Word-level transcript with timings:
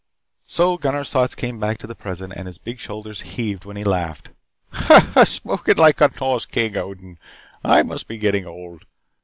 So 0.47 0.79
Gunnar's 0.79 1.11
thoughts 1.11 1.35
came 1.35 1.59
back 1.59 1.77
to 1.77 1.85
the 1.85 1.93
present 1.93 2.33
and 2.35 2.47
his 2.47 2.57
big 2.57 2.79
shoulders 2.79 3.21
heaved 3.21 3.65
when 3.65 3.77
he 3.77 3.83
laughed. 3.83 4.29
"Eh! 4.89 5.25
Spoken 5.25 5.77
like 5.77 6.01
a 6.01 6.09
Nors 6.19 6.47
King, 6.47 6.75
Odin. 6.75 7.19
I 7.63 7.83
must 7.83 8.07
be 8.07 8.17
getting 8.17 8.47
old. 8.47 8.85